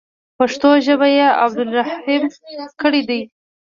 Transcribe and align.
پښتو 0.37 0.69
ژباړه 0.85 1.07
یې 1.17 1.27
عبدالرحیم 1.43 2.23
کړې 2.81 3.01
ده. 3.09 3.19